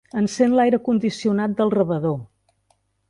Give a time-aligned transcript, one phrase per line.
[0.19, 2.17] Encén l'aire condicionat del rebedor.